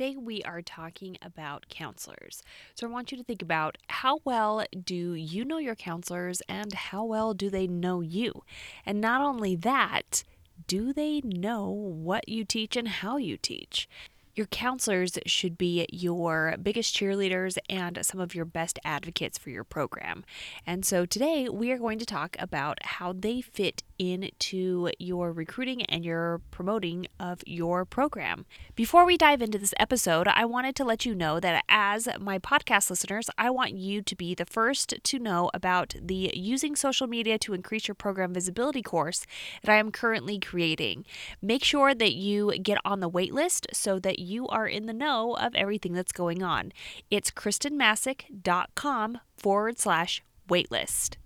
Today 0.00 0.16
we 0.16 0.42
are 0.44 0.62
talking 0.62 1.18
about 1.20 1.66
counselors. 1.68 2.42
So 2.74 2.86
I 2.86 2.90
want 2.90 3.12
you 3.12 3.18
to 3.18 3.22
think 3.22 3.42
about 3.42 3.76
how 3.90 4.20
well 4.24 4.64
do 4.82 5.12
you 5.12 5.44
know 5.44 5.58
your 5.58 5.74
counselors 5.74 6.40
and 6.48 6.72
how 6.72 7.04
well 7.04 7.34
do 7.34 7.50
they 7.50 7.66
know 7.66 8.00
you? 8.00 8.42
And 8.86 8.98
not 8.98 9.20
only 9.20 9.56
that, 9.56 10.24
do 10.66 10.94
they 10.94 11.20
know 11.22 11.68
what 11.68 12.30
you 12.30 12.46
teach 12.46 12.76
and 12.76 12.88
how 12.88 13.18
you 13.18 13.36
teach? 13.36 13.90
Your 14.34 14.46
counselors 14.46 15.18
should 15.26 15.58
be 15.58 15.86
your 15.90 16.54
biggest 16.62 16.94
cheerleaders 16.94 17.58
and 17.68 17.98
some 18.02 18.20
of 18.20 18.34
your 18.34 18.44
best 18.44 18.78
advocates 18.84 19.36
for 19.36 19.50
your 19.50 19.64
program. 19.64 20.24
And 20.64 20.84
so 20.84 21.04
today 21.04 21.48
we 21.48 21.72
are 21.72 21.78
going 21.78 21.98
to 21.98 22.06
talk 22.06 22.36
about 22.38 22.78
how 22.84 23.12
they 23.12 23.40
fit 23.40 23.82
into 23.98 24.90
your 24.98 25.30
recruiting 25.30 25.82
and 25.84 26.04
your 26.04 26.40
promoting 26.50 27.06
of 27.18 27.42
your 27.44 27.84
program. 27.84 28.46
Before 28.74 29.04
we 29.04 29.18
dive 29.18 29.42
into 29.42 29.58
this 29.58 29.74
episode, 29.78 30.26
I 30.26 30.46
wanted 30.46 30.74
to 30.76 30.84
let 30.84 31.04
you 31.04 31.14
know 31.14 31.38
that 31.40 31.64
as 31.68 32.08
my 32.18 32.38
podcast 32.38 32.88
listeners, 32.88 33.28
I 33.36 33.50
want 33.50 33.72
you 33.72 34.00
to 34.00 34.16
be 34.16 34.34
the 34.34 34.46
first 34.46 34.94
to 35.02 35.18
know 35.18 35.50
about 35.52 35.94
the 36.00 36.30
Using 36.34 36.76
Social 36.76 37.06
Media 37.06 37.36
to 37.40 37.52
Increase 37.52 37.88
Your 37.88 37.94
Program 37.94 38.32
Visibility 38.32 38.80
course 38.80 39.26
that 39.62 39.72
I 39.72 39.76
am 39.76 39.90
currently 39.90 40.38
creating. 40.38 41.04
Make 41.42 41.64
sure 41.64 41.94
that 41.94 42.14
you 42.14 42.56
get 42.58 42.78
on 42.84 43.00
the 43.00 43.08
wait 43.08 43.34
list 43.34 43.66
so 43.72 43.98
that 43.98 44.19
you 44.20 44.46
are 44.48 44.66
in 44.66 44.86
the 44.86 44.92
know 44.92 45.34
of 45.36 45.54
everything 45.54 45.92
that's 45.92 46.12
going 46.12 46.42
on. 46.42 46.72
It's 47.10 47.30
khristenmassic.com 47.30 49.18
forward 49.36 49.78
slash 49.78 50.22
waitlist. 50.48 51.16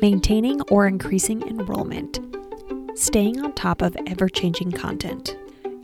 Maintaining 0.00 0.60
or 0.62 0.86
increasing 0.86 1.42
enrollment. 1.42 2.20
Staying 2.94 3.40
on 3.40 3.54
top 3.54 3.82
of 3.82 3.96
ever 4.06 4.28
changing 4.28 4.72
content. 4.72 5.36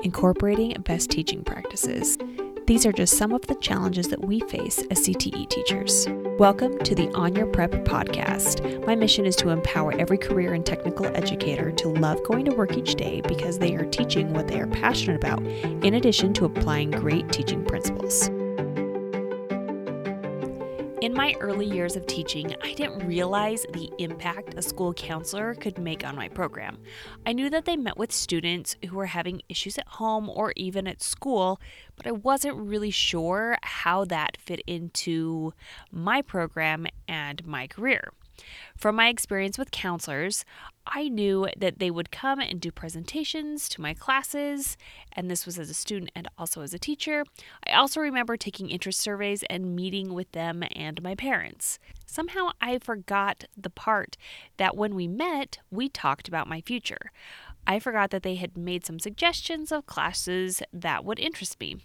Incorporating 0.02 0.72
best 0.82 1.10
teaching 1.10 1.42
practices. 1.42 2.18
These 2.66 2.84
are 2.84 2.90
just 2.90 3.16
some 3.16 3.32
of 3.32 3.46
the 3.46 3.54
challenges 3.54 4.08
that 4.08 4.24
we 4.24 4.40
face 4.40 4.82
as 4.90 4.98
CTE 5.06 5.48
teachers. 5.48 6.08
Welcome 6.36 6.76
to 6.80 6.96
the 6.96 7.08
On 7.14 7.32
Your 7.32 7.46
Prep 7.46 7.70
podcast. 7.84 8.84
My 8.84 8.96
mission 8.96 9.24
is 9.24 9.36
to 9.36 9.50
empower 9.50 9.92
every 9.92 10.18
career 10.18 10.52
and 10.52 10.66
technical 10.66 11.06
educator 11.06 11.70
to 11.70 11.88
love 11.88 12.20
going 12.24 12.44
to 12.46 12.56
work 12.56 12.76
each 12.76 12.96
day 12.96 13.20
because 13.20 13.60
they 13.60 13.76
are 13.76 13.84
teaching 13.84 14.34
what 14.34 14.48
they 14.48 14.58
are 14.58 14.66
passionate 14.66 15.14
about, 15.14 15.46
in 15.46 15.94
addition 15.94 16.32
to 16.34 16.44
applying 16.44 16.90
great 16.90 17.30
teaching 17.30 17.64
principles. 17.64 18.30
In 21.06 21.14
my 21.14 21.36
early 21.38 21.66
years 21.66 21.94
of 21.94 22.04
teaching, 22.08 22.52
I 22.64 22.74
didn't 22.74 23.06
realize 23.06 23.64
the 23.72 23.92
impact 24.00 24.54
a 24.54 24.60
school 24.60 24.92
counselor 24.92 25.54
could 25.54 25.78
make 25.78 26.04
on 26.04 26.16
my 26.16 26.28
program. 26.28 26.78
I 27.24 27.32
knew 27.32 27.48
that 27.48 27.64
they 27.64 27.76
met 27.76 27.96
with 27.96 28.10
students 28.10 28.74
who 28.84 28.96
were 28.96 29.06
having 29.06 29.40
issues 29.48 29.78
at 29.78 29.86
home 29.86 30.28
or 30.28 30.52
even 30.56 30.88
at 30.88 31.00
school, 31.00 31.60
but 31.94 32.08
I 32.08 32.10
wasn't 32.10 32.56
really 32.56 32.90
sure 32.90 33.56
how 33.62 34.04
that 34.06 34.36
fit 34.36 34.62
into 34.66 35.54
my 35.92 36.22
program 36.22 36.88
and 37.06 37.46
my 37.46 37.68
career. 37.68 38.10
From 38.76 38.96
my 38.96 39.08
experience 39.08 39.58
with 39.58 39.70
counselors, 39.70 40.44
I 40.86 41.08
knew 41.08 41.48
that 41.56 41.78
they 41.78 41.90
would 41.90 42.10
come 42.10 42.38
and 42.38 42.60
do 42.60 42.70
presentations 42.70 43.68
to 43.70 43.80
my 43.80 43.94
classes, 43.94 44.76
and 45.12 45.30
this 45.30 45.46
was 45.46 45.58
as 45.58 45.70
a 45.70 45.74
student 45.74 46.10
and 46.14 46.28
also 46.38 46.62
as 46.62 46.74
a 46.74 46.78
teacher. 46.78 47.24
I 47.66 47.72
also 47.72 48.00
remember 48.00 48.36
taking 48.36 48.70
interest 48.70 49.00
surveys 49.00 49.42
and 49.50 49.74
meeting 49.74 50.14
with 50.14 50.30
them 50.32 50.62
and 50.74 51.02
my 51.02 51.14
parents. 51.14 51.78
Somehow 52.06 52.50
I 52.60 52.78
forgot 52.78 53.44
the 53.56 53.70
part 53.70 54.16
that 54.58 54.76
when 54.76 54.94
we 54.94 55.08
met, 55.08 55.58
we 55.70 55.88
talked 55.88 56.28
about 56.28 56.48
my 56.48 56.60
future. 56.60 57.10
I 57.66 57.80
forgot 57.80 58.10
that 58.10 58.22
they 58.22 58.36
had 58.36 58.56
made 58.56 58.86
some 58.86 59.00
suggestions 59.00 59.72
of 59.72 59.86
classes 59.86 60.62
that 60.72 61.04
would 61.04 61.18
interest 61.18 61.58
me. 61.58 61.78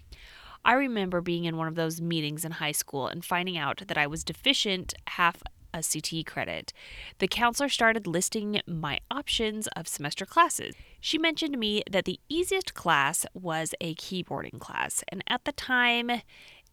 I 0.64 0.74
remember 0.74 1.20
being 1.20 1.44
in 1.44 1.56
one 1.56 1.66
of 1.66 1.74
those 1.74 2.00
meetings 2.00 2.44
in 2.44 2.52
high 2.52 2.72
school 2.72 3.08
and 3.08 3.24
finding 3.24 3.58
out 3.58 3.82
that 3.88 3.98
I 3.98 4.06
was 4.06 4.22
deficient 4.22 4.94
half 5.08 5.42
a 5.72 5.78
CTE 5.78 6.26
credit. 6.26 6.72
The 7.18 7.28
counselor 7.28 7.68
started 7.68 8.06
listing 8.06 8.60
my 8.66 9.00
options 9.10 9.66
of 9.68 9.88
semester 9.88 10.26
classes. 10.26 10.74
She 11.00 11.18
mentioned 11.18 11.52
to 11.52 11.58
me 11.58 11.82
that 11.90 12.04
the 12.04 12.20
easiest 12.28 12.74
class 12.74 13.26
was 13.34 13.74
a 13.80 13.94
keyboarding 13.94 14.58
class, 14.60 15.04
and 15.08 15.22
at 15.28 15.44
the 15.44 15.52
time, 15.52 16.22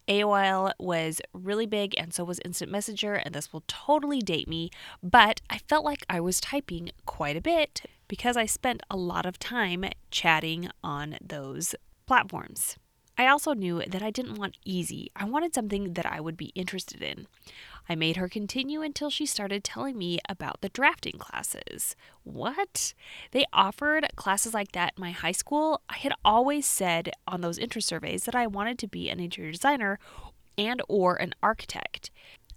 AOL 0.08 0.72
was 0.78 1.20
really 1.32 1.66
big, 1.66 1.94
and 1.96 2.12
so 2.12 2.24
was 2.24 2.40
Instant 2.44 2.72
Messenger, 2.72 3.14
and 3.14 3.32
this 3.32 3.52
will 3.52 3.62
totally 3.68 4.18
date 4.18 4.48
me, 4.48 4.70
but 5.02 5.40
I 5.48 5.58
felt 5.58 5.84
like 5.84 6.04
I 6.10 6.18
was 6.18 6.40
typing 6.40 6.90
quite 7.06 7.36
a 7.36 7.40
bit 7.40 7.82
because 8.08 8.36
I 8.36 8.46
spent 8.46 8.82
a 8.90 8.96
lot 8.96 9.24
of 9.24 9.38
time 9.38 9.84
chatting 10.10 10.68
on 10.82 11.16
those 11.20 11.76
platforms. 12.06 12.76
I 13.20 13.26
also 13.26 13.52
knew 13.52 13.82
that 13.86 14.02
I 14.02 14.10
didn't 14.10 14.38
want 14.38 14.56
easy. 14.64 15.10
I 15.14 15.26
wanted 15.26 15.54
something 15.54 15.92
that 15.92 16.06
I 16.06 16.20
would 16.20 16.38
be 16.38 16.52
interested 16.54 17.02
in. 17.02 17.26
I 17.86 17.94
made 17.94 18.16
her 18.16 18.30
continue 18.30 18.80
until 18.80 19.10
she 19.10 19.26
started 19.26 19.62
telling 19.62 19.98
me 19.98 20.20
about 20.26 20.62
the 20.62 20.70
drafting 20.70 21.18
classes. 21.18 21.96
What? 22.24 22.94
They 23.32 23.44
offered 23.52 24.08
classes 24.16 24.54
like 24.54 24.72
that 24.72 24.94
in 24.96 25.02
my 25.02 25.10
high 25.10 25.32
school? 25.32 25.82
I 25.90 25.98
had 25.98 26.14
always 26.24 26.64
said 26.64 27.10
on 27.26 27.42
those 27.42 27.58
interest 27.58 27.88
surveys 27.88 28.24
that 28.24 28.34
I 28.34 28.46
wanted 28.46 28.78
to 28.78 28.88
be 28.88 29.10
an 29.10 29.20
interior 29.20 29.52
designer 29.52 29.98
and 30.56 30.80
or 30.88 31.16
an 31.16 31.34
architect. 31.42 32.10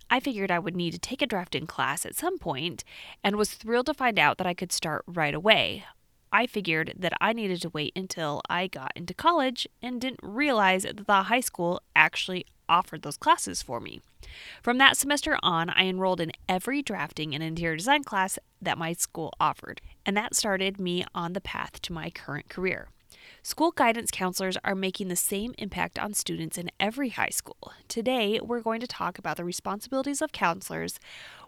I 0.09 0.21
figured 0.21 0.49
I 0.49 0.59
would 0.59 0.77
need 0.77 0.91
to 0.91 0.99
take 0.99 1.21
a 1.21 1.27
drafting 1.27 1.67
class 1.67 2.05
at 2.05 2.15
some 2.15 2.37
point 2.37 2.85
and 3.21 3.35
was 3.35 3.53
thrilled 3.53 3.87
to 3.87 3.93
find 3.93 4.17
out 4.17 4.37
that 4.37 4.47
I 4.47 4.53
could 4.53 4.71
start 4.71 5.03
right 5.07 5.33
away. 5.33 5.83
I 6.33 6.47
figured 6.47 6.93
that 6.97 7.13
I 7.21 7.31
needed 7.31 7.61
to 7.61 7.69
wait 7.69 7.93
until 7.95 8.41
I 8.49 8.65
got 8.65 8.91
into 8.95 9.13
college 9.13 9.67
and 9.83 10.01
didn't 10.01 10.19
realize 10.23 10.81
that 10.81 11.05
the 11.05 11.23
high 11.23 11.41
school 11.41 11.79
actually 11.95 12.47
offered 12.67 13.03
those 13.03 13.17
classes 13.17 13.61
for 13.61 13.79
me. 13.79 14.01
From 14.63 14.79
that 14.79 14.97
semester 14.97 15.37
on, 15.43 15.69
I 15.69 15.83
enrolled 15.83 16.19
in 16.19 16.31
every 16.49 16.81
drafting 16.81 17.35
and 17.35 17.43
interior 17.43 17.77
design 17.77 18.03
class 18.03 18.39
that 18.59 18.79
my 18.79 18.93
school 18.93 19.31
offered, 19.39 19.79
and 20.07 20.17
that 20.17 20.35
started 20.35 20.79
me 20.79 21.05
on 21.13 21.33
the 21.33 21.41
path 21.41 21.79
to 21.83 21.93
my 21.93 22.09
current 22.09 22.49
career. 22.49 22.87
School 23.41 23.71
guidance 23.71 24.09
counselors 24.11 24.57
are 24.63 24.75
making 24.75 25.07
the 25.07 25.15
same 25.15 25.53
impact 25.57 25.99
on 25.99 26.13
students 26.13 26.57
in 26.57 26.71
every 26.79 27.09
high 27.09 27.29
school. 27.29 27.73
Today, 27.87 28.39
we're 28.41 28.61
going 28.61 28.79
to 28.79 28.87
talk 28.87 29.17
about 29.17 29.37
the 29.37 29.43
responsibilities 29.43 30.21
of 30.21 30.31
counselors, 30.31 30.99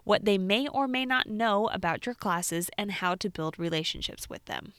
what 0.04 0.24
they 0.24 0.38
may 0.38 0.68
or 0.68 0.86
may 0.86 1.06
not 1.06 1.28
know 1.28 1.68
about 1.68 2.06
your 2.06 2.14
classes, 2.14 2.70
and 2.76 2.92
how 2.92 3.14
to 3.14 3.30
build 3.30 3.58
relationships 3.58 4.28
with 4.28 4.44
them. 4.44 4.72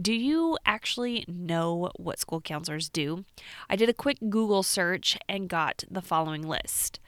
Do 0.00 0.12
you 0.12 0.56
actually 0.64 1.24
know 1.26 1.90
what 1.96 2.20
school 2.20 2.40
counselors 2.40 2.88
do? 2.88 3.24
I 3.68 3.74
did 3.74 3.88
a 3.88 3.94
quick 3.94 4.18
Google 4.28 4.62
search 4.62 5.18
and 5.28 5.48
got 5.48 5.82
the 5.90 6.02
following 6.02 6.42
list. 6.46 7.00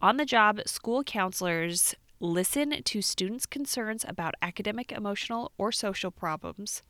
On 0.00 0.16
the 0.16 0.24
job, 0.24 0.60
school 0.66 1.02
counselors 1.04 1.94
listen 2.20 2.82
to 2.82 3.02
students' 3.02 3.46
concerns 3.46 4.04
about 4.08 4.34
academic, 4.40 4.92
emotional, 4.92 5.52
or 5.58 5.72
social 5.72 6.10
problems, 6.10 6.82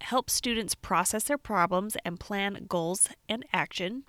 help 0.00 0.30
students 0.30 0.74
process 0.74 1.24
their 1.24 1.38
problems 1.38 1.96
and 2.04 2.20
plan 2.20 2.66
goals 2.68 3.08
and 3.28 3.44
action, 3.52 4.04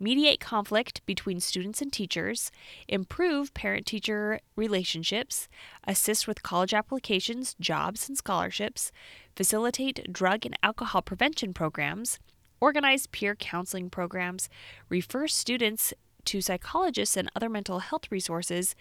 mediate 0.00 0.40
conflict 0.40 1.04
between 1.06 1.40
students 1.40 1.82
and 1.82 1.92
teachers, 1.92 2.50
improve 2.88 3.54
parent 3.54 3.86
teacher 3.86 4.40
relationships, 4.56 5.48
assist 5.84 6.26
with 6.26 6.42
college 6.42 6.74
applications, 6.74 7.54
jobs, 7.60 8.08
and 8.08 8.16
scholarships, 8.18 8.90
facilitate 9.36 10.12
drug 10.12 10.44
and 10.44 10.58
alcohol 10.62 11.02
prevention 11.02 11.52
programs, 11.52 12.18
organize 12.60 13.06
peer 13.06 13.36
counseling 13.36 13.90
programs, 13.90 14.48
refer 14.88 15.26
students 15.26 15.92
to 16.24 16.40
psychologists 16.40 17.16
and 17.16 17.30
other 17.34 17.48
mental 17.48 17.78
health 17.78 18.10
resources, 18.10 18.74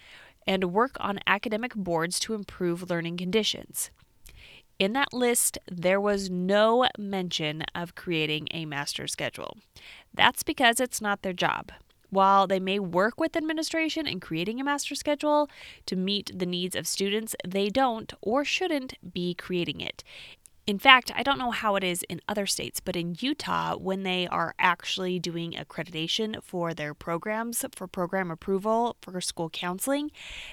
and 0.45 0.71
work 0.73 0.95
on 0.99 1.19
academic 1.27 1.75
boards 1.75 2.19
to 2.19 2.33
improve 2.33 2.89
learning 2.89 3.17
conditions. 3.17 3.91
In 4.79 4.93
that 4.93 5.11
list, 5.11 5.57
there 5.69 5.99
was 5.99 6.29
no 6.29 6.87
mention 6.99 7.63
of 7.73 7.95
creating 7.95 8.47
a 8.51 8.65
master 8.65 9.07
schedule. 9.07 9.57
That's 10.13 10.43
because 10.43 10.79
it's 10.79 11.01
not 11.01 11.23
their 11.23 11.33
job. 11.33 11.71
While 12.09 12.47
they 12.47 12.59
may 12.59 12.79
work 12.79 13.19
with 13.19 13.35
administration 13.35 14.07
in 14.07 14.19
creating 14.19 14.61
a 14.61 14.63
master 14.63 14.95
schedule 14.95 15.49
to 15.87 15.95
meet 15.95 16.31
the 16.33 16.45
needs 16.45 16.75
of 16.75 16.87
students, 16.87 17.35
they 17.45 17.69
don't 17.69 18.13
or 18.21 18.45
shouldn't 18.45 18.93
be 19.13 19.33
creating 19.33 19.81
it. 19.81 20.03
In 20.67 20.79
fact, 20.79 21.13
I 21.15 21.23
don't 21.23 21.37
know 21.39 21.51
how 21.51 21.77
it 21.77 21.83
is 21.85 22.03
in 22.09 22.19
other 22.27 22.45
states, 22.45 22.81
but 22.81 22.97
in 22.97 23.15
Utah, 23.21 23.77
when 23.77 24.03
they 24.03 24.27
are 24.27 24.53
actually 24.59 25.17
doing 25.17 25.53
accreditation 25.53 26.43
for 26.43 26.73
their 26.73 26.93
programs 26.93 27.63
for 27.73 27.87
program 27.87 28.29
approval 28.29 28.97
for 29.01 29.21
school 29.21 29.49
counseling, 29.49 30.11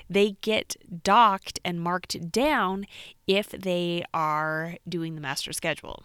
they 0.08 0.36
get 0.40 0.76
docked 1.02 1.58
and 1.64 1.80
marked 1.80 2.30
down 2.30 2.86
if 3.26 3.48
they 3.48 4.04
are 4.14 4.76
doing 4.88 5.16
the 5.16 5.20
master 5.20 5.52
schedule. 5.52 6.04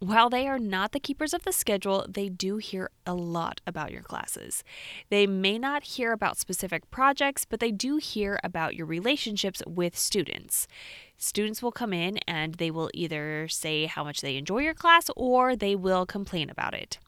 While 0.00 0.30
they 0.30 0.46
are 0.46 0.60
not 0.60 0.92
the 0.92 1.00
keepers 1.00 1.34
of 1.34 1.42
the 1.42 1.50
schedule, 1.50 2.06
they 2.08 2.28
do 2.28 2.58
hear 2.58 2.90
a 3.04 3.14
lot 3.14 3.60
about 3.66 3.90
your 3.90 4.02
classes. 4.02 4.62
They 5.10 5.26
may 5.26 5.58
not 5.58 5.82
hear 5.82 6.12
about 6.12 6.38
specific 6.38 6.88
projects, 6.92 7.44
but 7.44 7.58
they 7.58 7.72
do 7.72 7.96
hear 7.96 8.38
about 8.44 8.76
your 8.76 8.86
relationships 8.86 9.60
with 9.66 9.98
students. 9.98 10.68
Students 11.16 11.64
will 11.64 11.72
come 11.72 11.92
in 11.92 12.18
and 12.28 12.54
they 12.54 12.70
will 12.70 12.90
either 12.94 13.48
say 13.48 13.86
how 13.86 14.04
much 14.04 14.20
they 14.20 14.36
enjoy 14.36 14.58
your 14.58 14.72
class 14.72 15.10
or 15.16 15.56
they 15.56 15.74
will 15.74 16.06
complain 16.06 16.48
about 16.48 16.74
it. 16.74 17.00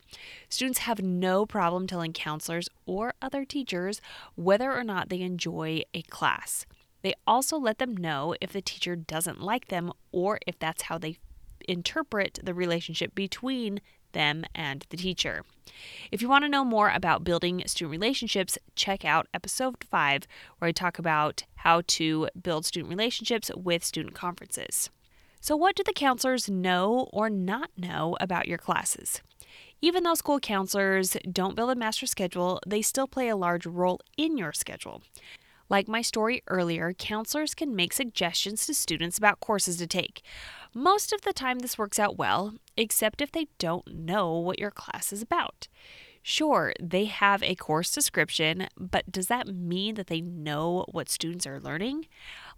Students 0.49 0.81
have 0.81 1.01
no 1.01 1.47
problem 1.47 1.87
telling 1.87 2.13
counselors 2.13 2.69
or 2.87 3.15
other 3.23 3.45
teachers 3.45 4.01
whether 4.35 4.77
or 4.77 4.83
not 4.83 5.11
they 5.11 5.21
enjoy 5.21 5.83
a 5.95 6.03
class. 6.03 6.67
They 7.03 7.15
also 7.25 7.57
let 7.57 7.79
them 7.79 7.97
know 7.97 8.35
if 8.41 8.53
the 8.53 8.61
teacher 8.61 8.97
doesn't 8.97 9.41
like 9.41 9.69
them 9.69 9.93
or 10.11 10.41
if 10.45 10.59
that's 10.59 10.83
how 10.83 10.99
they 10.99 11.19
interpret 11.69 12.39
the 12.43 12.55
relationship 12.55 13.15
between 13.15 13.81
them 14.13 14.45
and 14.55 14.87
the 14.91 14.97
teacher. 14.97 15.45
If 16.11 16.21
you 16.21 16.29
want 16.29 16.45
to 16.45 16.49
know 16.49 16.65
more 16.65 16.91
about 16.91 17.25
building 17.25 17.63
student 17.67 17.93
relationships, 17.93 18.59
check 18.75 19.05
out 19.05 19.29
episode 19.33 19.77
5, 19.85 20.23
where 20.59 20.69
I 20.69 20.73
talk 20.73 20.99
about 20.99 21.45
how 21.57 21.83
to 21.87 22.29
build 22.41 22.67
student 22.67 22.91
relationships 22.91 23.51
with 23.57 23.85
student 23.85 24.15
conferences. 24.15 24.91
So, 25.41 25.57
what 25.57 25.75
do 25.75 25.83
the 25.83 25.95
counselors 25.95 26.51
know 26.51 27.09
or 27.13 27.31
not 27.31 27.71
know 27.77 28.17
about 28.21 28.47
your 28.47 28.59
classes? 28.59 29.23
Even 29.81 30.03
though 30.03 30.15
school 30.15 30.39
counselors 30.39 31.17
don't 31.31 31.57
build 31.57 31.71
a 31.71 31.75
master 31.75 32.05
schedule, 32.05 32.61
they 32.67 32.83
still 32.83 33.09
play 33.09 33.29
a 33.29 33.37
large 33.37 33.65
role 33.65 34.01
in 34.19 34.37
your 34.37 34.53
schedule. 34.53 35.03
Like 35.71 35.87
my 35.87 36.03
story 36.03 36.43
earlier, 36.49 36.93
counselors 36.93 37.55
can 37.55 37.77
make 37.77 37.93
suggestions 37.93 38.67
to 38.67 38.75
students 38.75 39.17
about 39.17 39.39
courses 39.39 39.77
to 39.77 39.87
take. 39.87 40.21
Most 40.75 41.13
of 41.13 41.23
the 41.23 41.33
time, 41.33 41.61
this 41.61 41.79
works 41.79 42.01
out 42.01 42.19
well, 42.19 42.55
except 42.77 43.23
if 43.23 43.31
they 43.31 43.47
don't 43.59 43.87
know 43.95 44.37
what 44.37 44.59
your 44.59 44.73
class 44.73 45.13
is 45.13 45.23
about. 45.23 45.69
Sure, 46.23 46.75
they 46.79 47.07
have 47.07 47.43
a 47.43 47.55
course 47.55 47.93
description, 47.93 48.67
but 48.77 49.11
does 49.11 49.29
that 49.29 49.47
mean 49.47 49.95
that 49.95 50.09
they 50.09 50.21
know 50.21 50.85
what 50.91 51.09
students 51.09 51.47
are 51.47 51.61
learning? 51.61 52.07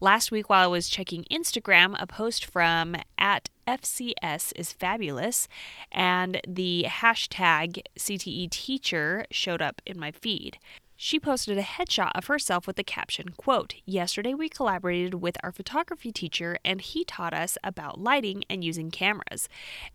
Last 0.00 0.32
week, 0.32 0.50
while 0.50 0.64
I 0.64 0.66
was 0.66 0.88
checking 0.88 1.24
Instagram, 1.30 1.94
a 2.00 2.06
post 2.06 2.44
from 2.44 2.96
at 3.18 3.50
FCS 3.68 4.52
is 4.56 4.72
fabulous, 4.72 5.46
and 5.92 6.40
the 6.48 6.86
hashtag 6.88 7.82
CTE 7.96 8.50
teacher 8.50 9.26
showed 9.30 9.62
up 9.62 9.80
in 9.86 10.00
my 10.00 10.10
feed. 10.10 10.58
She 11.04 11.18
posted 11.18 11.58
a 11.58 11.62
headshot 11.62 12.12
of 12.14 12.28
herself 12.28 12.64
with 12.64 12.76
the 12.76 12.84
caption, 12.84 13.30
quote, 13.30 13.74
Yesterday 13.84 14.34
we 14.34 14.48
collaborated 14.48 15.14
with 15.14 15.36
our 15.42 15.50
photography 15.50 16.12
teacher 16.12 16.58
and 16.64 16.80
he 16.80 17.04
taught 17.04 17.34
us 17.34 17.58
about 17.64 18.00
lighting 18.00 18.44
and 18.48 18.62
using 18.62 18.92
cameras. 18.92 19.48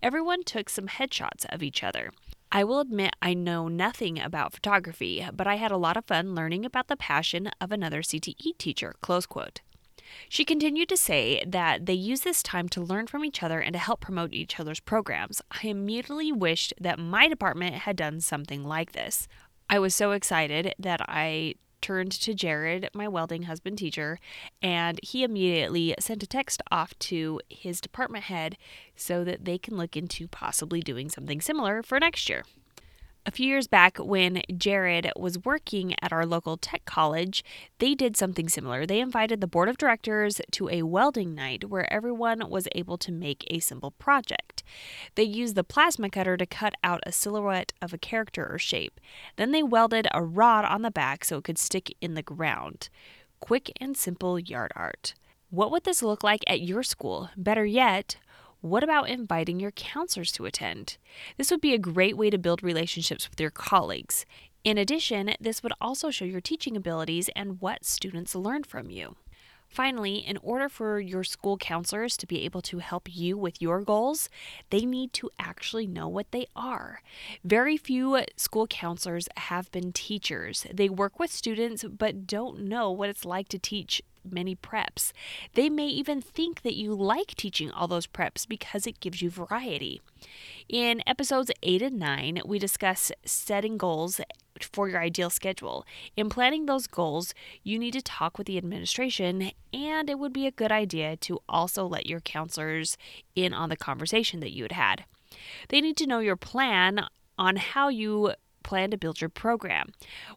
Everyone 0.03 0.43
took 0.43 0.67
some 0.67 0.87
headshots 0.87 1.45
of 1.47 1.63
each 1.63 1.81
other. 1.81 2.11
I 2.51 2.65
will 2.65 2.81
admit 2.81 3.15
I 3.21 3.33
know 3.35 3.69
nothing 3.69 4.19
about 4.19 4.51
photography, 4.51 5.25
but 5.31 5.47
I 5.47 5.55
had 5.55 5.71
a 5.71 5.77
lot 5.77 5.95
of 5.95 6.03
fun 6.03 6.35
learning 6.35 6.65
about 6.65 6.89
the 6.89 6.97
passion 6.97 7.51
of 7.61 7.71
another 7.71 8.01
CTE 8.01 8.57
teacher, 8.57 8.93
close 8.99 9.25
quote. 9.25 9.61
She 10.27 10.43
continued 10.43 10.89
to 10.89 10.97
say 10.97 11.43
that 11.47 11.85
they 11.85 11.93
use 11.93 12.21
this 12.21 12.43
time 12.43 12.67
to 12.69 12.81
learn 12.81 13.07
from 13.07 13.23
each 13.23 13.43
other 13.43 13.59
and 13.59 13.73
to 13.73 13.79
help 13.79 14.01
promote 14.01 14.33
each 14.33 14.59
other's 14.59 14.79
programs. 14.79 15.41
I 15.51 15.67
immediately 15.67 16.31
wished 16.31 16.73
that 16.79 16.99
my 16.99 17.27
department 17.27 17.75
had 17.75 17.95
done 17.95 18.19
something 18.19 18.63
like 18.63 18.91
this. 18.91 19.27
I 19.69 19.79
was 19.79 19.93
so 19.93 20.11
excited 20.11 20.73
that 20.79 21.01
I 21.07 21.55
turned 21.81 22.11
to 22.11 22.33
Jared, 22.33 22.89
my 22.93 23.07
welding 23.07 23.43
husband 23.43 23.77
teacher, 23.77 24.19
and 24.61 24.99
he 25.03 25.23
immediately 25.23 25.93
sent 25.99 26.23
a 26.23 26.27
text 26.27 26.61
off 26.71 26.97
to 26.99 27.39
his 27.49 27.81
department 27.81 28.25
head 28.25 28.57
so 28.95 29.23
that 29.23 29.45
they 29.45 29.57
can 29.57 29.77
look 29.77 29.95
into 29.95 30.27
possibly 30.27 30.81
doing 30.81 31.09
something 31.09 31.41
similar 31.41 31.83
for 31.83 31.99
next 31.99 32.29
year. 32.29 32.43
A 33.27 33.31
few 33.31 33.45
years 33.45 33.67
back, 33.67 33.97
when 33.97 34.41
Jared 34.55 35.11
was 35.17 35.43
working 35.43 35.93
at 36.01 36.13
our 36.13 36.25
local 36.25 36.55
tech 36.55 36.85
college, 36.85 37.43
they 37.79 37.93
did 37.93 38.15
something 38.15 38.47
similar. 38.47 38.85
They 38.85 39.01
invited 39.01 39.41
the 39.41 39.47
board 39.47 39.67
of 39.67 39.77
directors 39.77 40.39
to 40.51 40.69
a 40.69 40.83
welding 40.83 41.35
night 41.35 41.69
where 41.69 41.91
everyone 41.91 42.49
was 42.49 42.69
able 42.73 42.97
to 42.99 43.11
make 43.11 43.43
a 43.49 43.59
simple 43.59 43.91
project. 43.91 44.63
They 45.15 45.23
used 45.23 45.55
the 45.55 45.65
plasma 45.65 46.09
cutter 46.09 46.37
to 46.37 46.45
cut 46.45 46.75
out 46.85 47.03
a 47.05 47.11
silhouette 47.11 47.73
of 47.81 47.93
a 47.93 47.97
character 47.97 48.47
or 48.49 48.57
shape. 48.57 48.97
Then 49.35 49.51
they 49.51 49.61
welded 49.61 50.07
a 50.13 50.23
rod 50.23 50.63
on 50.63 50.81
the 50.81 50.89
back 50.89 51.25
so 51.25 51.39
it 51.39 51.43
could 51.43 51.57
stick 51.57 51.93
in 51.99 52.13
the 52.13 52.23
ground. 52.23 52.87
Quick 53.41 53.73
and 53.81 53.97
simple 53.97 54.39
yard 54.39 54.71
art. 54.73 55.15
What 55.49 55.69
would 55.71 55.83
this 55.83 56.01
look 56.01 56.23
like 56.23 56.45
at 56.47 56.61
your 56.61 56.81
school? 56.81 57.29
Better 57.35 57.65
yet, 57.65 58.15
what 58.69 58.83
about 58.83 59.09
inviting 59.09 59.59
your 59.59 59.71
counselors 59.71 60.31
to 60.33 60.45
attend? 60.45 60.97
This 61.37 61.51
would 61.51 61.61
be 61.61 61.73
a 61.73 61.79
great 61.79 62.17
way 62.17 62.29
to 62.29 62.37
build 62.37 62.63
relationships 62.63 63.29
with 63.29 63.39
your 63.39 63.49
colleagues. 63.49 64.25
In 64.63 64.77
addition, 64.77 65.33
this 65.39 65.63
would 65.63 65.73
also 65.79 66.11
show 66.11 66.25
your 66.25 66.41
teaching 66.41 66.75
abilities 66.75 67.29
and 67.35 67.61
what 67.61 67.85
students 67.85 68.35
learn 68.35 68.63
from 68.63 68.89
you. 68.89 69.15
Finally, 69.69 70.17
in 70.17 70.37
order 70.37 70.69
for 70.69 70.99
your 70.99 71.23
school 71.23 71.57
counselors 71.57 72.17
to 72.17 72.25
be 72.25 72.43
able 72.43 72.61
to 72.61 72.79
help 72.79 73.07
you 73.13 73.37
with 73.37 73.61
your 73.61 73.81
goals, 73.81 74.29
they 74.69 74.85
need 74.85 75.13
to 75.13 75.29
actually 75.39 75.87
know 75.87 76.07
what 76.07 76.31
they 76.31 76.47
are. 76.55 77.01
Very 77.43 77.77
few 77.77 78.19
school 78.35 78.67
counselors 78.67 79.27
have 79.37 79.71
been 79.71 79.91
teachers. 79.91 80.65
They 80.73 80.89
work 80.89 81.19
with 81.19 81.31
students 81.31 81.83
but 81.83 82.27
don't 82.27 82.61
know 82.61 82.91
what 82.91 83.09
it's 83.09 83.25
like 83.25 83.49
to 83.49 83.59
teach 83.59 84.01
many 84.31 84.55
preps. 84.55 85.11
They 85.53 85.69
may 85.69 85.87
even 85.87 86.21
think 86.21 86.61
that 86.61 86.75
you 86.75 86.93
like 86.93 87.35
teaching 87.35 87.71
all 87.71 87.87
those 87.87 88.07
preps 88.07 88.47
because 88.47 88.87
it 88.87 88.99
gives 88.99 89.21
you 89.21 89.29
variety. 89.29 90.01
In 90.67 91.01
episodes 91.07 91.51
8 91.63 91.81
and 91.81 91.99
9, 91.99 92.41
we 92.45 92.59
discuss 92.59 93.11
setting 93.25 93.77
goals 93.77 94.19
for 94.63 94.89
your 94.89 95.01
ideal 95.01 95.29
schedule. 95.29 95.85
In 96.15 96.29
planning 96.29 96.65
those 96.65 96.87
goals, 96.87 97.33
you 97.63 97.79
need 97.79 97.93
to 97.93 98.01
talk 98.01 98.37
with 98.37 98.47
the 98.47 98.57
administration, 98.57 99.51
and 99.73 100.09
it 100.09 100.19
would 100.19 100.33
be 100.33 100.47
a 100.47 100.51
good 100.51 100.71
idea 100.71 101.15
to 101.17 101.39
also 101.47 101.85
let 101.85 102.05
your 102.05 102.19
counselors 102.19 102.97
in 103.35 103.53
on 103.53 103.69
the 103.69 103.77
conversation 103.77 104.39
that 104.39 104.53
you 104.53 104.63
had 104.63 104.71
had. 104.71 105.05
They 105.69 105.81
need 105.81 105.97
to 105.97 106.07
know 106.07 106.19
your 106.19 106.35
plan 106.35 107.05
on 107.37 107.55
how 107.57 107.89
you 107.89 108.33
plan 108.67 108.91
to 108.91 108.97
build 108.97 109.21
your 109.21 109.29
program. 109.29 109.87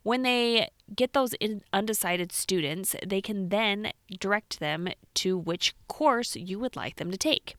When 0.02 0.22
they 0.22 0.70
get 0.94 1.12
those 1.12 1.34
undecided 1.72 2.32
students, 2.32 2.96
they 3.06 3.20
can 3.20 3.50
then 3.50 3.92
direct 4.18 4.60
them 4.60 4.88
to 5.14 5.36
which 5.36 5.74
course 5.88 6.36
you 6.36 6.58
would 6.60 6.76
like 6.76 6.96
them 6.96 7.10
to 7.10 7.18
take. 7.18 7.56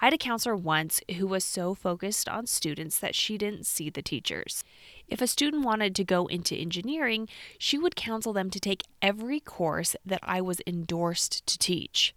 I 0.00 0.06
had 0.06 0.14
a 0.14 0.18
counselor 0.18 0.54
once 0.56 1.00
who 1.16 1.26
was 1.26 1.44
so 1.44 1.74
focused 1.74 2.28
on 2.28 2.46
students 2.46 2.98
that 3.00 3.14
she 3.14 3.38
didn't 3.38 3.66
see 3.66 3.90
the 3.90 4.02
teachers. 4.02 4.62
If 5.08 5.20
a 5.20 5.26
student 5.26 5.64
wanted 5.64 5.94
to 5.96 6.04
go 6.04 6.26
into 6.26 6.54
engineering, 6.54 7.26
she 7.58 7.78
would 7.78 7.96
counsel 7.96 8.32
them 8.32 8.50
to 8.50 8.60
take 8.60 8.84
every 9.02 9.40
course 9.40 9.96
that 10.04 10.20
I 10.22 10.40
was 10.40 10.60
endorsed 10.66 11.46
to 11.46 11.58
teach. 11.58 12.14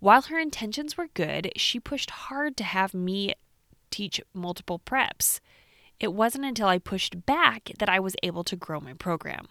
While 0.00 0.22
her 0.22 0.38
intentions 0.38 0.96
were 0.96 1.08
good, 1.14 1.50
she 1.56 1.80
pushed 1.80 2.10
hard 2.10 2.56
to 2.58 2.64
have 2.64 2.94
me 2.94 3.34
teach 3.90 4.20
multiple 4.34 4.78
preps. 4.78 5.40
It 6.00 6.14
wasn't 6.14 6.44
until 6.44 6.68
I 6.68 6.78
pushed 6.78 7.26
back 7.26 7.72
that 7.78 7.88
I 7.88 7.98
was 7.98 8.14
able 8.22 8.44
to 8.44 8.56
grow 8.56 8.80
my 8.80 8.92
program. 8.92 9.48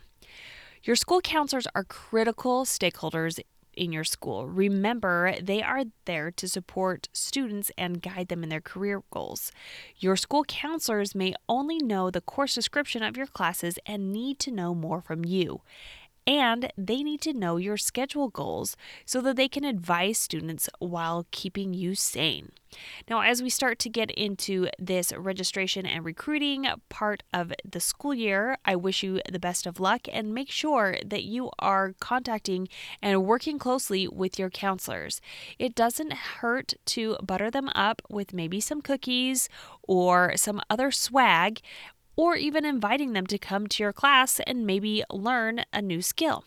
Your 0.84 0.96
school 0.96 1.20
counselors 1.22 1.68
are 1.76 1.84
critical 1.84 2.64
stakeholders 2.64 3.40
in 3.74 3.92
your 3.92 4.04
school. 4.04 4.48
Remember, 4.48 5.36
they 5.42 5.62
are 5.62 5.84
there 6.06 6.32
to 6.32 6.48
support 6.48 7.10
students 7.14 7.72
and 7.78 8.02
guide 8.02 8.30
them 8.30 8.44
in 8.44 8.50
their 8.50 8.62
career 8.62 9.04
goals. 9.12 9.52
Your 9.98 10.16
school 10.16 10.44
counselors 10.46 11.14
may 11.14 11.36
only 11.48 11.78
know 11.78 12.10
the 12.10 12.22
course 12.22 12.56
description 12.56 13.04
of 13.04 13.18
your 13.18 13.28
classes 13.28 13.78
and 13.86 14.12
need 14.12 14.40
to 14.40 14.52
know 14.52 14.74
more 14.74 15.02
from 15.02 15.24
you 15.24 15.62
and 16.28 16.72
they 16.78 17.02
need 17.02 17.22
to 17.22 17.34
know 17.34 17.56
your 17.56 17.78
schedule 17.78 18.28
goals 18.28 18.76
so 19.06 19.22
that 19.22 19.38
they 19.38 19.48
can 19.48 19.64
advise 19.64 20.18
students 20.18 20.70
while 20.80 21.26
keeping 21.32 21.74
you 21.74 21.96
sane. 21.96 22.52
Now, 23.10 23.22
as 23.22 23.42
we 23.42 23.50
start 23.50 23.80
to 23.80 23.90
get 23.90 24.12
into 24.12 24.68
this 24.78 25.14
registration 25.16 25.86
and 25.86 26.04
recruiting 26.04 26.68
part 26.90 27.24
of 27.34 27.54
the 27.64 27.80
school 27.80 28.14
year, 28.14 28.58
I 28.66 28.76
wish 28.76 29.04
you 29.04 29.22
the 29.32 29.40
best 29.40 29.66
of 29.66 29.80
luck 29.80 30.02
and 30.12 30.34
make 30.34 30.52
sure 30.52 30.98
that 31.06 31.24
you 31.24 31.50
are 31.60 31.94
contacting 32.00 32.68
and 33.02 33.26
working 33.26 33.58
closely 33.58 34.08
with 34.08 34.38
your 34.38 34.50
counselors. 34.50 35.22
It 35.58 35.76
doesn't 35.76 36.14
hurt 36.14 36.74
to 36.88 37.18
butter 37.24 37.50
them 37.50 37.70
up 37.74 38.02
with 38.10 38.34
maybe 38.34 38.60
some 38.60 38.82
cookies 38.82 39.48
or 39.84 40.34
some 40.36 40.62
other 40.70 40.92
swag 40.92 41.62
or 42.18 42.36
even 42.36 42.66
inviting 42.66 43.14
them 43.14 43.28
to 43.28 43.38
come 43.38 43.68
to 43.68 43.84
your 43.84 43.94
class 43.94 44.42
and 44.46 44.68
maybe 44.68 45.04
learn 45.10 45.64
a 45.72 45.82
new 45.82 46.02
skill. 46.02 46.44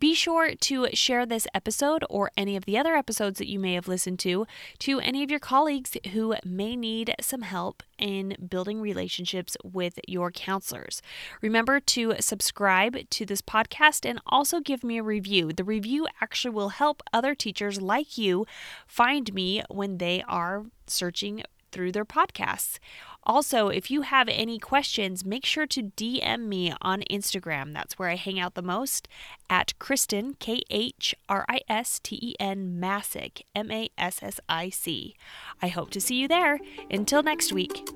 Be 0.00 0.14
sure 0.14 0.54
to 0.54 0.88
share 0.94 1.26
this 1.26 1.46
episode 1.52 2.06
or 2.08 2.30
any 2.34 2.56
of 2.56 2.64
the 2.64 2.78
other 2.78 2.94
episodes 2.94 3.36
that 3.36 3.50
you 3.50 3.58
may 3.58 3.74
have 3.74 3.86
listened 3.86 4.18
to 4.20 4.46
to 4.78 4.98
any 5.00 5.22
of 5.22 5.30
your 5.30 5.38
colleagues 5.38 5.94
who 6.12 6.36
may 6.42 6.74
need 6.74 7.14
some 7.20 7.42
help 7.42 7.82
in 7.98 8.34
building 8.48 8.80
relationships 8.80 9.58
with 9.62 10.00
your 10.08 10.30
counselors. 10.30 11.02
Remember 11.42 11.80
to 11.80 12.14
subscribe 12.18 13.10
to 13.10 13.26
this 13.26 13.42
podcast 13.42 14.08
and 14.08 14.22
also 14.24 14.60
give 14.60 14.82
me 14.82 14.96
a 14.96 15.02
review. 15.02 15.52
The 15.52 15.64
review 15.64 16.06
actually 16.22 16.54
will 16.54 16.70
help 16.70 17.02
other 17.12 17.34
teachers 17.34 17.82
like 17.82 18.16
you 18.16 18.46
find 18.86 19.34
me 19.34 19.62
when 19.68 19.98
they 19.98 20.24
are 20.26 20.64
searching 20.86 21.42
through 21.72 21.92
their 21.92 22.06
podcasts. 22.06 22.78
Also, 23.24 23.68
if 23.68 23.90
you 23.90 24.02
have 24.02 24.28
any 24.28 24.58
questions, 24.58 25.24
make 25.24 25.44
sure 25.44 25.66
to 25.66 25.82
DM 25.82 26.46
me 26.46 26.72
on 26.80 27.02
Instagram. 27.10 27.72
That's 27.72 27.98
where 27.98 28.08
I 28.08 28.16
hang 28.16 28.40
out 28.40 28.54
the 28.54 28.62
most 28.62 29.08
at 29.48 29.74
Khristen, 29.78 30.38
K 30.38 30.62
H 30.70 31.14
R 31.28 31.44
I 31.48 31.60
S 31.68 32.00
T 32.02 32.18
E 32.20 32.34
N 32.40 32.80
Massic, 32.80 33.44
M 33.54 33.70
A 33.70 33.90
S 33.98 34.22
S 34.22 34.40
I 34.48 34.70
C. 34.70 35.14
I 35.60 35.68
hope 35.68 35.90
to 35.90 36.00
see 36.00 36.16
you 36.16 36.28
there. 36.28 36.58
Until 36.90 37.22
next 37.22 37.52
week. 37.52 37.86